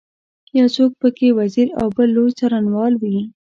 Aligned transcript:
یو 0.57 0.67
څوک 0.75 0.91
په 1.01 1.07
کې 1.17 1.27
وزیر 1.39 1.67
او 1.79 1.87
بل 1.95 2.09
لوی 2.15 2.31
څارنوال 2.37 2.93
وي. 3.01 3.17